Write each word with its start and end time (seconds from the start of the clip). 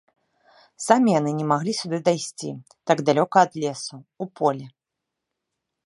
Самі 0.85 1.09
яны 1.19 1.31
не 1.41 1.45
маглі 1.51 1.75
сюды 1.81 1.97
дайсці 2.09 2.49
так 2.93 2.97
далёка 3.11 3.37
ад 3.49 3.53
лесу, 3.65 3.95
у 4.27 4.29
поле. 4.41 4.65